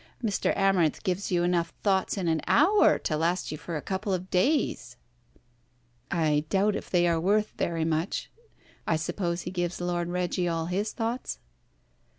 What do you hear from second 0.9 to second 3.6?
gives you enough thoughts in an hour to last you